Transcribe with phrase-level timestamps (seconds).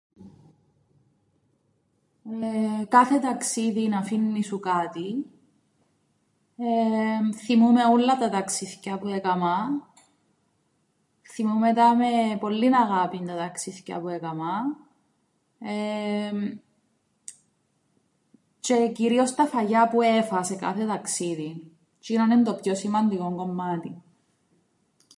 [2.87, 5.25] Κάθε ταξίδιν αφήννει σου κάτι
[6.57, 9.67] εεε θθυμούμαι ούλλα ταξίθκια που έκαμα
[11.21, 14.53] θθυμούμαι τα με πολλήν αγάπη τα ταξίθκια που έκαμα
[15.59, 16.39] εεεμ
[18.61, 21.57] τζ̆αι κυρίως τα φαγιά που έφα' σε κάθε ταξίδιν
[22.01, 23.93] τζ̆είνον εν' το πιο σημαντικόν κομμάτιν.